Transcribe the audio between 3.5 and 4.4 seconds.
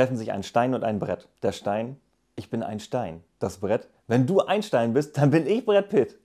Brett, wenn du